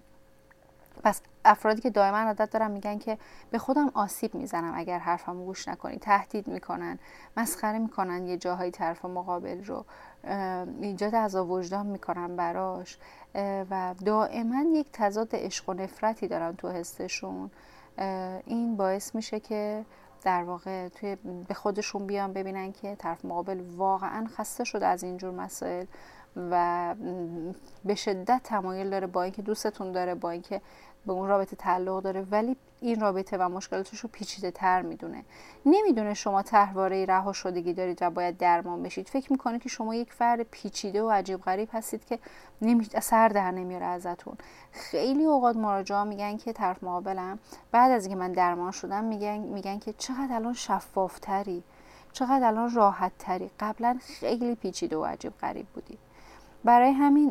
پس 1.05 1.21
افرادی 1.47 1.81
که 1.81 1.91
دائما 1.91 2.19
عادت 2.19 2.50
دارن 2.50 2.71
میگن 2.71 2.99
که 2.99 3.19
به 3.50 3.59
خودم 3.59 3.91
آسیب 3.95 4.35
می‌زنم 4.35 4.73
اگر 4.75 4.99
حرفمو 4.99 5.45
گوش 5.45 5.69
نکنی 5.69 5.99
تهدید 5.99 6.49
می‌کنن 6.49 6.99
مسخره 7.37 7.79
می‌کنن 7.79 8.26
یه 8.26 8.37
جاهای 8.37 8.71
طرف 8.71 9.05
مقابل 9.05 9.65
رو 9.65 9.85
ایجاد 10.81 11.15
عذاب 11.15 11.50
وجدان 11.50 11.87
می‌کنن 11.87 12.37
براش 12.37 12.99
و 13.71 13.95
دائما 14.05 14.65
یک 14.73 14.88
تضاد 14.93 15.29
عشق 15.33 15.69
و 15.69 15.73
نفرتی 15.73 16.29
دارن 16.29 16.57
تو 16.57 16.71
حسشون. 16.71 17.50
این 18.47 18.76
باعث 18.76 19.15
میشه 19.15 19.41
که 19.41 19.85
در 20.23 20.43
واقع 20.43 20.88
توی 20.88 21.17
به 21.49 21.55
خودشون 21.55 22.07
بیان 22.07 22.33
ببینن 22.33 22.73
که 22.73 22.95
طرف 22.95 23.25
مقابل 23.25 23.61
واقعا 23.76 24.26
خسته 24.37 24.65
شده 24.65 24.87
از 24.87 25.03
اینجور 25.03 25.31
مسائل 25.31 25.87
و 26.50 26.95
به 27.85 27.95
شدت 27.95 28.41
تمایل 28.45 28.91
داره 28.91 29.07
با 29.07 29.23
اینکه 29.23 29.43
دوستتون 29.43 29.93
داره 29.93 30.15
با 30.15 30.31
اینکه 30.31 30.61
به 31.07 31.13
اون 31.13 31.29
رابطه 31.29 31.57
تعلق 31.57 32.03
داره 32.03 32.27
ولی 32.31 32.57
این 32.81 33.01
رابطه 33.01 33.37
و 33.37 33.49
مشکلاتش 33.49 33.99
رو 33.99 34.09
پیچیده 34.13 34.51
تر 34.51 34.83
می‌دونه. 34.83 35.25
نمی‌دونه 35.67 36.15
شما 36.15 36.43
تحواره 36.43 37.05
رها 37.05 37.33
شدگی 37.33 37.73
دارید 37.73 37.99
و 38.01 38.11
باید 38.11 38.39
درمان 38.39 38.83
بشید. 38.83 39.09
فکر 39.09 39.33
می‌کنه 39.33 39.59
که 39.59 39.69
شما 39.69 39.95
یک 39.95 40.13
فرد 40.13 40.43
پیچیده 40.43 41.03
و 41.03 41.11
عجیب 41.11 41.41
غریب 41.43 41.69
هستید 41.73 42.05
که 42.05 42.19
نمی... 42.63 42.85
سر 42.85 43.29
در 43.29 43.51
نمیاره 43.51 43.87
ازتون. 43.87 44.37
خیلی 44.73 45.25
اوقات 45.25 45.57
مراجعا 45.57 46.05
میگن 46.05 46.37
که 46.37 46.53
طرف 46.53 46.85
مقابلم 46.85 47.39
بعد 47.73 47.91
از 47.91 48.07
اینکه 48.07 48.19
من 48.19 48.33
درمان 48.33 48.71
شدم 48.71 49.05
میگن 49.05 49.39
میگن 49.39 49.79
که 49.79 49.93
چقدر 49.93 50.35
الان 50.35 50.53
شفافتری 50.53 51.63
چقدر 52.13 52.47
الان 52.47 52.75
راحت 52.75 53.13
تری 53.19 53.51
قبلا 53.61 53.99
خیلی 54.01 54.55
پیچیده 54.55 54.97
و 54.97 55.05
عجیب 55.05 55.33
غریب 55.39 55.67
بودی. 55.75 55.99
برای 56.67 56.91
همین 56.91 57.31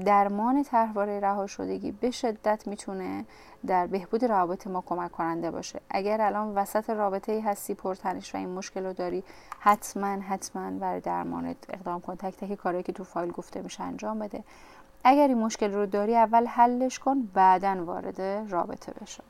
درمان 0.00 0.62
طرحواره 0.62 1.20
رها 1.20 1.46
شدگی 1.46 1.92
به 1.92 2.10
شدت 2.10 2.66
می‌تونه 2.66 3.24
در 3.66 3.86
بهبود 3.86 4.24
روابط 4.24 4.66
ما 4.66 4.80
کمک 4.86 5.12
کننده 5.12 5.50
باشه. 5.50 5.80
اگر 5.90 6.20
الان 6.20 6.54
وسط 6.54 6.90
رابطه 6.90 7.32
ای 7.32 7.40
هستی 7.40 7.74
پرتنش 7.74 8.34
و 8.34 8.38
این 8.38 8.48
مشکل 8.48 8.84
رو 8.86 8.92
داری 8.92 9.24
حتما 9.60 10.06
حتما 10.06 10.70
برای 10.70 11.00
درمانت 11.00 11.56
اقدام 11.68 12.00
کن. 12.00 12.14
تک 12.14 12.36
تک 12.36 12.54
کارهایی 12.54 12.82
که 12.82 12.92
تو 12.92 13.04
فایل 13.04 13.30
گفته 13.30 13.62
میشه 13.62 13.82
انجام 13.82 14.18
بده. 14.18 14.44
اگر 15.04 15.28
این 15.28 15.38
مشکل 15.38 15.72
رو 15.72 15.86
داری 15.86 16.16
اول 16.16 16.46
حلش 16.46 16.98
کن 16.98 17.20
بعدا 17.34 17.84
وارد 17.84 18.20
رابطه 18.50 18.92
بشو. 18.92 19.22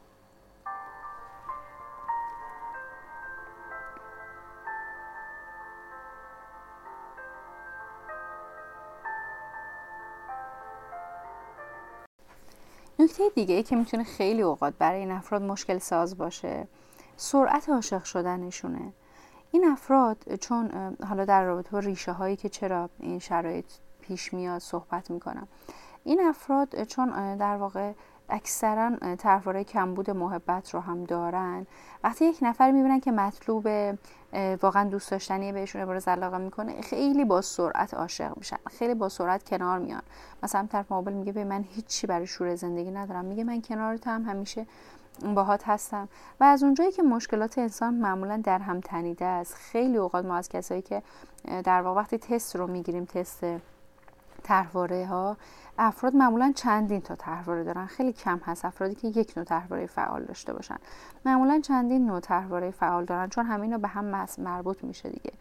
نکته 13.05 13.29
دیگه 13.35 13.55
ای 13.55 13.63
که 13.63 13.77
می‌تونه 13.77 14.05
خیلی 14.05 14.43
اوقات 14.43 14.75
برای 14.79 15.01
این 15.01 15.11
افراد 15.11 15.43
مشکل 15.43 15.79
ساز 15.79 16.19
باشه 16.19 16.69
سرعت 17.17 17.69
عاشق 17.69 18.05
شدنشونه. 18.05 18.93
این 19.51 19.65
افراد 19.65 20.35
چون 20.35 20.71
حالا 21.09 21.25
در 21.25 21.45
رابطه 21.45 21.71
با 21.71 21.79
ریشه 21.79 22.13
هایی 22.13 22.37
که 22.37 22.49
چرا 22.49 22.91
این 23.01 23.19
شرایط 23.19 23.65
پیش 24.01 24.35
میاد 24.35 24.59
صحبت 24.59 25.11
می‌کنم. 25.11 25.49
این 26.05 26.21
افراد 26.21 26.85
چون 26.85 27.37
در 27.37 27.57
واقع 27.57 27.93
اکثرا 28.29 29.17
طرفدارای 29.17 29.65
کمبود 29.65 30.11
محبت 30.11 30.75
رو 30.75 30.81
هم 30.81 31.05
دارن. 31.05 31.67
وقتی 32.05 32.25
یک 32.25 32.39
نفر 32.43 32.71
می‌بینن 32.71 33.01
که 33.01 33.13
مطلوب 33.13 33.69
واقعا 34.63 34.89
دوست 34.89 35.11
داشتنی 35.11 35.53
بهشون 35.53 35.83
ابراز 35.83 36.09
علاقه 36.09 36.39
می‌کنه 36.39 36.81
خیلی 36.81 37.25
با 37.25 37.41
سرعت 37.41 37.95
عاشق 37.95 38.37
میشن 38.37 38.57
خیلی 38.71 38.95
با 38.95 39.09
سرعت 39.09 39.49
کنار 39.49 39.79
میان. 39.79 40.03
مثلا 40.43 40.67
طرف 40.73 40.93
مقابل 40.93 41.13
میگه 41.13 41.33
به 41.33 41.45
من 41.45 41.65
هیچی 41.71 42.07
برای 42.07 42.27
شور 42.27 42.55
زندگی 42.55 42.91
ندارم. 42.91 43.25
میگه 43.25 43.45
من 43.45 43.63
کنارت 43.63 44.07
هم 44.07 44.23
همیشه 44.23 44.67
باهات 45.35 45.69
هستم. 45.69 46.09
و 46.41 46.45
از 46.45 46.63
اونجایی 46.63 46.93
که 46.93 47.03
مشکلات 47.03 47.59
انسان 47.59 47.95
معمولا 47.95 48.41
در 48.45 48.59
هم 48.59 48.81
تنیده 48.81 49.25
است 49.25 49.55
خیلی 49.55 49.97
اوقات 49.97 50.25
ما 50.25 50.37
از 50.37 50.49
کسایی 50.49 50.83
که 50.83 51.03
در 51.65 51.83
واقع 51.83 52.01
وقتی 52.01 52.19
تست 52.19 52.57
رو 52.57 52.67
می‌گیریم 52.67 53.05
تست 53.05 53.45
طرحواره 54.45 55.07
ها 55.07 55.37
افراد 55.79 56.17
معمولا 56.17 56.53
چندین 56.57 57.01
تا 57.01 57.15
طرحواره 57.15 57.65
دارن. 57.65 57.87
خیلی 57.87 58.13
کم 58.13 58.41
هست 58.45 58.65
افرادی 58.65 58.95
که 58.95 59.09
یک 59.09 59.33
نوع 59.37 59.47
طرحواره 59.47 59.87
فعال 59.87 60.25
داشته 60.25 60.53
باشن. 60.53 60.77
معمولا 61.27 61.61
چندین 61.61 62.07
نوع 62.07 62.21
طرحواره 62.21 62.71
فعال 62.71 63.05
دارن 63.05 63.29
چون 63.29 63.47
همین 63.47 63.77
به 63.77 63.89
هم 63.89 64.27
مربوط 64.39 64.85
میشه 64.85 65.09
دیگه. 65.09 65.33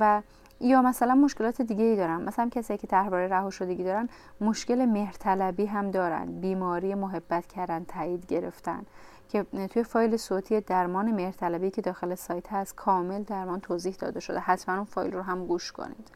و 0.00 0.22
یا 0.60 0.82
مثلا 0.82 1.14
مشکلات 1.14 1.62
دیگه 1.62 1.84
ای 1.84 1.96
دارن. 1.96 2.22
مثلا 2.22 2.48
کسایی 2.48 2.78
که 2.78 2.86
طرحواره 2.86 3.28
رها 3.28 3.50
شدگی 3.50 3.84
دارن 3.84 4.08
مشکل 4.40 4.84
مهرطلبی 4.84 5.66
هم 5.66 5.90
دارن. 5.90 6.40
بیماری 6.40 6.94
محبت 6.94 7.46
کردن 7.46 7.84
تایید 7.84 8.26
گرفتن. 8.26 8.86
که 9.28 9.46
توی 9.70 9.82
فایل 9.82 10.16
صوتی 10.16 10.60
درمان 10.60 11.10
مهرطلبی 11.10 11.70
که 11.70 11.82
داخل 11.82 12.14
سایت 12.14 12.52
هست 12.52 12.74
کامل 12.74 13.22
درمان 13.22 13.60
توضیح 13.60 13.94
داده 13.98 14.20
شده. 14.20 14.38
حتما 14.38 14.74
اون 14.74 14.84
فایل 14.84 15.12
رو 15.12 15.22
هم 15.22 15.46
گوش 15.46 15.72
کنید. 15.72 16.10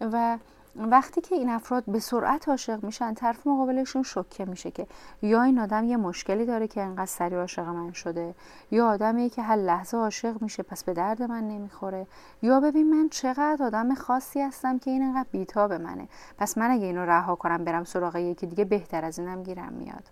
و 0.00 0.38
وقتی 0.76 1.20
که 1.20 1.34
این 1.34 1.48
افراد 1.48 1.84
به 1.86 1.98
سرعت 2.00 2.48
عاشق 2.48 2.84
میشن 2.84 3.14
طرف 3.14 3.46
مقابلشون 3.46 4.02
شوکه 4.02 4.44
میشه 4.44 4.70
که 4.70 4.86
یا 5.22 5.42
این 5.42 5.58
آدم 5.58 5.84
یه 5.84 5.96
مشکلی 5.96 6.46
داره 6.46 6.68
که 6.68 6.82
انقدر 6.82 7.06
سریع 7.06 7.38
عاشق 7.38 7.68
من 7.68 7.92
شده 7.92 8.34
یا 8.70 8.88
آدمی 8.88 9.30
که 9.30 9.42
هر 9.42 9.56
لحظه 9.56 9.96
عاشق 9.96 10.42
میشه 10.42 10.62
پس 10.62 10.84
به 10.84 10.94
درد 10.94 11.22
من 11.22 11.48
نمی‌خوره 11.48 12.06
یا 12.42 12.60
ببین 12.60 12.90
من 12.90 13.08
چقدر 13.08 13.64
آدم 13.64 13.94
خاصی 13.94 14.40
هستم 14.40 14.78
که 14.78 14.90
این 14.90 15.02
انقدر 15.02 15.28
بیتا 15.32 15.68
به 15.68 15.78
منه. 15.78 16.08
پس 16.38 16.58
من 16.58 16.70
اگه 16.70 16.86
اینو 16.86 17.04
رها 17.04 17.34
کنم 17.34 17.64
برم 17.64 17.84
سراغ 17.84 18.16
یکی 18.16 18.46
دیگه 18.46 18.64
بهتر 18.64 19.04
از 19.04 19.18
اینم 19.18 19.42
گیرم 19.42 19.72
میاد. 19.72 20.04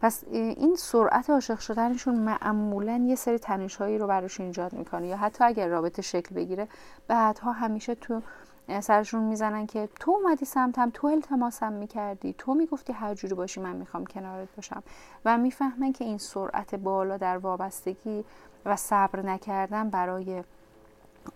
پس 0.00 0.24
این 0.30 0.76
سرعت 0.76 1.30
عاشق 1.30 1.58
شدنشون 1.58 2.14
معمولا 2.14 2.96
یه 3.06 3.14
سری 3.14 3.38
تنشهایی 3.38 3.98
رو 3.98 4.06
براشون 4.06 4.46
ایجاد 4.46 4.72
می‌کنه. 4.72 5.06
یا 5.06 5.16
حتی 5.16 5.44
اگر 5.44 5.68
رابطه 5.68 6.02
شکل 6.02 6.34
بگیره 6.34 6.68
بعدها 7.08 7.52
همیشه 7.52 7.94
تو 7.94 8.22
سرشون 8.80 9.22
می‌زنن 9.22 9.66
که 9.66 9.88
تو 10.00 10.10
اومدی 10.10 10.44
سمتم 10.44 10.90
تو 10.94 11.06
التماسم 11.06 11.72
می‌کردی 11.72 12.34
تو 12.38 12.54
می‌گفتی 12.54 12.92
هر 12.92 13.14
جوری 13.14 13.34
باشی 13.34 13.60
من 13.60 13.76
می‌خوام 13.76 14.06
کنارت 14.06 14.48
باشم. 14.56 14.82
و 15.24 15.38
می‌فهمن 15.38 15.92
که 15.92 16.04
این 16.04 16.18
سرعت 16.18 16.74
بالا 16.74 17.16
در 17.16 17.38
وابستگی 17.38 18.24
و 18.64 18.76
صبر 18.76 19.22
نکردن 19.22 19.90
برای 19.90 20.44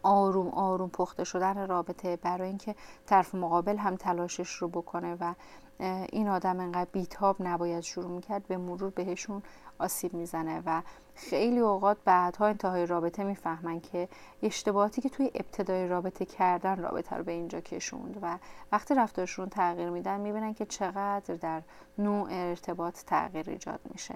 آروم 0.03 0.49
آروم 0.49 0.89
پخته 0.89 1.25
شدن 1.25 1.69
رابطه 1.69 2.17
برای 2.17 2.49
اینکه 2.49 2.75
طرف 3.07 3.35
مقابل 3.35 3.77
هم 3.77 3.97
تلاشش 3.97 4.51
رو 4.51 4.69
بکنه 4.69 5.17
و 5.21 5.35
این 5.81 6.29
آدم 6.29 6.61
انقدر 6.61 6.91
بیتاب 6.93 7.37
نباید 7.41 7.81
شروع 7.81 8.11
می‌کرد 8.11 8.47
به 8.47 8.57
مرور 8.57 8.91
بهشون 8.91 9.43
آسیب 9.79 10.15
می‌زنه 10.15 10.63
و 10.67 10.83
خیلی 11.15 11.59
اوقات 11.59 11.97
بعدها 12.05 12.47
انتهای 12.47 12.87
رابطه 12.87 13.25
می‌فهمن 13.25 13.81
که 13.81 14.09
اشتباهاتی 14.43 15.03
که 15.03 15.09
توی 15.09 15.31
ابتدای 15.35 15.89
رابطه 15.89 16.25
کردن 16.25 16.83
رابطه 16.83 17.17
رو 17.17 17.25
به 17.25 17.33
اینجا 17.33 17.61
کشوند 17.61 18.19
و 18.23 18.39
وقتی 18.73 18.95
رفتارشون 18.95 19.49
تغییر 19.49 19.91
میدن 19.91 20.21
می‌بینن 20.21 20.55
که 20.55 20.67
چقدر 20.67 21.35
در 21.35 21.63
نوع 21.99 22.29
ارتباط 22.31 23.05
تغییر 23.07 23.51
ایجاد 23.51 23.81
میشه. 23.93 24.15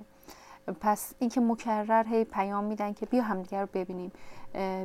پس 0.80 1.12
اینکه 1.18 1.40
مکرر 1.40 2.04
هی 2.08 2.24
پیام 2.24 2.64
میدن 2.64 2.92
که 2.92 3.06
بیا 3.06 3.22
همدیگر 3.22 3.60
رو 3.60 3.68
ببینیم 3.74 4.12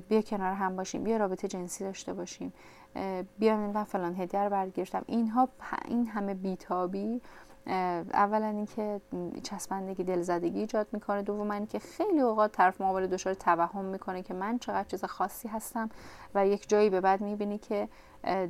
بیا 0.10 0.22
کنار 0.22 0.54
هم 0.54 0.76
باشیم 0.76 1.04
بیا 1.04 1.18
رابطه 1.18 1.48
جنسی 1.48 1.84
داشته 1.84 2.14
باشیم. 2.14 2.54
بیا 3.40 3.58
من 3.58 3.84
فلان 3.84 4.16
هدیه 4.22 4.44
رو 4.44 4.72
اینها 5.08 5.50
این 5.88 6.08
همه 6.08 6.34
بیتابی 6.34 7.22
اولا 8.14 8.46
اینکه 8.46 9.02
چسبندگی 9.44 10.04
دلزدگی 10.04 10.60
ایجاد 10.60 10.88
می‌کنه. 10.92 11.22
دوم 11.22 11.52
اینکه 11.52 11.80
خیلی 11.80 12.22
اوقات 12.22 12.52
طرف 12.52 12.82
مقابل 12.82 13.08
دچار 13.08 13.34
توهم 13.34 13.86
می‌کنه 13.86 14.22
که 14.22 14.34
من 14.34 14.60
چقدر 14.60 14.88
چیز 14.88 15.06
خاصی 15.06 15.48
هستم 15.48 15.90
و 16.36 16.48
یک 16.48 16.70
جایی 16.70 16.90
به 16.90 17.02
بعد 17.02 17.22
می‌بینی 17.22 17.58
که 17.58 17.90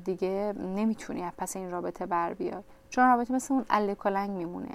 دیگه 0.06 0.54
نمی‌تونی 0.58 1.32
پس 1.38 1.56
این 1.56 1.72
رابطه 1.72 2.06
بر 2.06 2.34
بیاد 2.34 2.64
چون 2.90 3.08
رابطه 3.08 3.34
مثل 3.34 3.54
اون 3.54 3.66
اله 3.70 3.96
کلنگ 3.96 4.30
میمونه. 4.30 4.72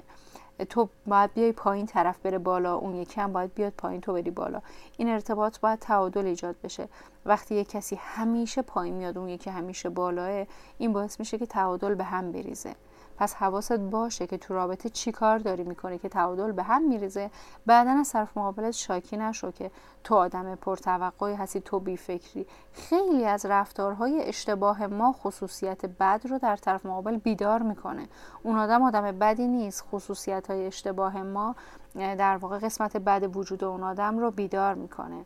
تو 0.65 0.89
باید 1.07 1.33
بیای 1.33 1.51
پایین 1.51 1.85
طرف 1.85 2.19
بره 2.19 2.37
بالا 2.37 2.75
اون 2.75 2.95
یکی 2.95 3.21
هم 3.21 3.33
باید 3.33 3.53
بیاد 3.53 3.73
پایین 3.77 4.01
تو 4.01 4.13
بری 4.13 4.31
بالا. 4.31 4.61
این 4.97 5.09
ارتباط 5.09 5.59
باید 5.59 5.79
تعادل 5.79 6.25
ایجاد 6.25 6.55
بشه. 6.63 6.89
وقتی 7.25 7.55
یه 7.55 7.63
کسی 7.63 7.99
همیشه 8.01 8.61
پایین 8.61 8.93
میاد 8.93 9.17
اون 9.17 9.29
یکی 9.29 9.49
همیشه 9.49 9.89
بالاه 9.89 10.45
این 10.77 10.93
باعث 10.93 11.19
میشه 11.19 11.37
که 11.37 11.45
تعادل 11.45 11.95
به 11.95 12.03
هم 12.03 12.31
بریزه. 12.31 12.75
پس 13.19 13.35
حواست 13.35 13.77
باشه 13.79 14.27
که 14.27 14.37
تو 14.37 14.53
رابطه 14.53 14.89
چی 14.89 15.11
کار 15.11 15.37
داری 15.37 15.63
می‌کنه 15.63 15.97
که 15.97 16.09
تعادل 16.09 16.51
به 16.51 16.63
هم 16.63 16.81
میریزه. 16.87 17.31
بعدا 17.65 17.91
از 17.91 18.11
طرف 18.11 18.37
مقابلت 18.37 18.71
شاکی 18.71 19.17
نشو 19.17 19.51
که 19.51 19.71
تو 20.03 20.15
آدم 20.15 20.55
پرتوقعی 20.55 21.33
هستی 21.33 21.61
تو 21.61 21.79
بی 21.79 21.97
فکری 21.97 22.45
خیلی 22.73 23.25
از 23.25 23.45
رفتارهای 23.45 24.23
اشتباه 24.23 24.87
ما 24.87 25.11
خصوصیت 25.13 25.85
بد 25.85 26.21
رو 26.29 26.39
در 26.39 26.55
طرف 26.55 26.85
مقابل 26.85 27.17
بیدار 27.17 27.61
می‌کنه. 27.61 28.07
اون 28.43 28.57
آدم 28.57 28.83
آدم 28.83 29.11
بدی 29.11 29.47
نیست. 29.47 29.85
خصوصیت 29.91 30.51
های 30.51 30.65
اشتباه 30.67 31.23
ما 31.23 31.55
در 31.95 32.37
واقع 32.37 32.59
قسمت 32.59 32.97
بد 32.97 33.35
وجود 33.37 33.63
اون 33.63 33.83
آدم 33.83 34.17
رو 34.17 34.31
بیدار 34.31 34.75
می‌کنه. 34.75 35.25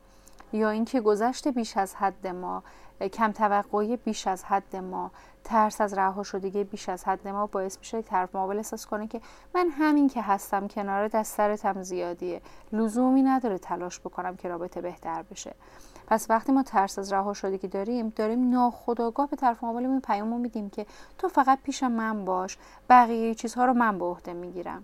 یا 0.54 0.70
اینکه 0.70 1.02
گذشت 1.02 1.48
بیش 1.48 1.78
از 1.78 1.96
حد 1.96 2.28
ما 2.28 2.64
کم 3.08 3.32
توقعی 3.32 3.98
بیش 3.98 4.28
از 4.28 4.44
حد 4.44 4.76
ما 4.76 5.12
ترس 5.44 5.82
از 5.82 5.94
رها 5.94 6.24
شدگی 6.24 6.64
بیش 6.64 6.90
از 6.90 7.04
حد 7.04 7.28
ما 7.28 7.48
باعث 7.48 7.78
میشه 7.78 8.02
طرف 8.02 8.36
مقابل 8.36 8.58
احساس 8.58 8.86
کنه 8.86 9.08
که 9.08 9.22
من 9.56 9.70
همین 9.70 10.10
که 10.10 10.22
هستم 10.22 10.68
کنار 10.68 11.08
دست 11.08 11.38
سرتم 11.38 11.84
زیادیه. 11.84 12.42
لزومی 12.72 13.24
نداره 13.24 13.58
تلاش 13.58 14.00
بکنم 14.00 14.36
که 14.36 14.50
رابطه 14.50 14.82
بهتر 14.82 15.22
بشه. 15.22 15.56
پس 16.08 16.30
وقتی 16.30 16.52
ما 16.52 16.64
ترس 16.64 17.00
از 17.00 17.14
رها 17.14 17.34
شدگی 17.34 17.68
داریم 17.68 18.10
داریم 18.10 18.50
ناخودآگاه 18.50 19.30
به 19.30 19.36
طرف 19.36 19.64
مقابلمون 19.64 20.02
پیامو 20.02 20.38
میدیم 20.38 20.70
که 20.70 20.86
تو 21.18 21.28
فقط 21.28 21.60
پیش 21.64 21.84
من 21.84 22.26
باش 22.26 22.58
بقیه 22.90 23.36
چیزها 23.36 23.66
رو 23.66 23.74
من 23.74 24.00
به 24.00 24.06
عهده 24.06 24.34
می‌گیرم. 24.34 24.84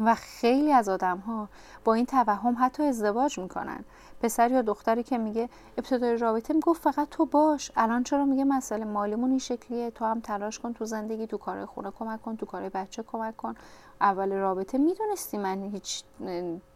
و 0.00 0.14
خیلی 0.14 0.72
از 0.72 0.88
آدم 0.88 1.18
ها 1.18 1.48
با 1.84 1.94
این 1.94 2.06
توهم 2.06 2.56
حتی 2.60 2.82
ازدواج 2.82 3.38
می‌کنن. 3.38 3.84
پسر 4.20 4.50
یا 4.50 4.62
دختری 4.62 5.02
که 5.02 5.18
میگه 5.18 5.48
ابتدای 5.78 6.16
رابطه 6.16 6.54
می‌گفت 6.54 6.82
فقط 6.82 7.08
تو 7.08 7.26
باش. 7.26 7.72
الان 7.76 8.02
چرا 8.02 8.24
میگه 8.24 8.44
مسئله 8.44 8.84
مالیمون 8.84 9.30
این 9.30 9.38
شکلیه؟ 9.38 9.90
تو 9.90 10.04
هم 10.04 10.20
تلاش 10.20 10.58
کن 10.58 10.72
تو 10.72 10.84
زندگی 10.84 11.26
تو 11.26 11.38
کار 11.38 11.66
خونه 11.66 11.90
کمک 11.90 12.22
کن 12.22 12.36
تو 12.36 12.46
کار 12.46 12.68
بچه 12.68 13.02
کمک 13.02 13.36
کن. 13.36 13.54
اول 14.00 14.32
رابطه 14.32 14.78
می‌دونستی 14.78 15.38
من 15.38 15.62
هیچ 15.62 16.04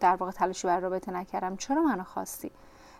در 0.00 0.16
واقع 0.16 0.32
تلاشی 0.32 0.66
بر 0.66 0.80
رابطه 0.80 1.12
نکردم 1.12 1.56
چرا 1.56 1.82
منو 1.82 2.04
خواستی؟ 2.04 2.50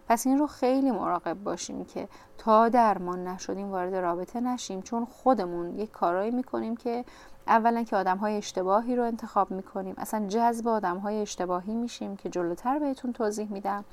پس 0.08 0.26
این 0.26 0.38
رو 0.38 0.46
خیلی 0.46 0.90
مراقب 0.90 1.44
باشیم 1.44 1.84
که 1.84 2.08
تا 2.38 2.68
درمان 2.68 3.28
نشدیم 3.28 3.70
وارد 3.70 3.94
رابطه 3.94 4.40
نشیم 4.40 4.82
چون 4.82 5.04
خودمون 5.04 5.78
یک 5.78 5.90
کارایی 5.90 6.30
می‌کنیم 6.30 6.76
که 6.76 7.04
اولا 7.46 7.82
که 7.82 7.96
آدم 7.96 8.16
های 8.16 8.36
اشتباهی 8.36 8.96
رو 8.96 9.02
انتخاب 9.02 9.50
می‌کنیم. 9.50 9.94
اصلا 9.98 10.26
جذب 10.26 10.68
آدم 10.68 10.98
های 10.98 11.20
اشتباهی 11.22 11.74
میشیم 11.74 12.16
که 12.16 12.28
جلوتر 12.28 12.78
بهتون 12.78 13.12
توضیح 13.12 13.52
میدم. 13.52 13.84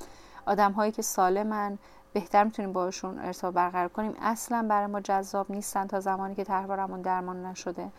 آدم 0.46 0.72
هایی 0.72 0.92
که 0.92 1.02
سالمن 1.02 1.78
بهتر 2.14 2.44
می‌تونیم 2.44 2.74
باشون 2.74 3.20
ارتباط 3.20 3.54
برقرار 3.54 3.88
کنیم. 3.88 4.14
اصلا 4.22 4.66
برای 4.70 4.88
ما 4.88 5.00
جذاب 5.02 5.52
نیستن 5.52 5.88
تا 5.88 6.00
زمانی 6.00 6.36
که 6.36 6.44
تحوارمون 6.44 7.02
درمان 7.02 7.46
نشده 7.46 7.90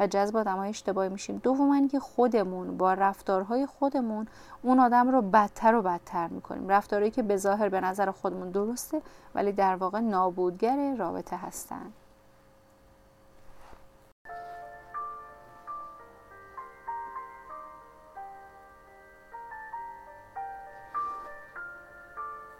و 0.00 0.06
جذب 0.06 0.36
آدم 0.36 0.56
های 0.56 0.68
اشتباهی 0.68 1.08
میشیم. 1.08 1.36
دوم 1.36 1.88
که 1.88 2.00
خودمون 2.00 2.76
با 2.76 2.94
رفتارهای 2.94 3.66
خودمون 3.66 4.26
اون 4.62 4.80
آدم 4.80 5.08
رو 5.08 5.22
بدتر 5.22 5.74
و 5.74 5.82
بدتر 5.82 6.28
می‌کنیم. 6.28 6.68
رفتارهایی 6.68 7.10
که 7.10 7.22
به 7.22 7.36
ظاهر 7.36 7.68
به 7.68 7.80
نظر 7.80 8.10
خودمون 8.10 8.50
درسته 8.50 9.02
ولی 9.34 9.52
در 9.52 9.76
واقع 9.76 10.00
نابودگر 10.00 10.94
رابطه 10.96 11.36
هستن. 11.36 11.92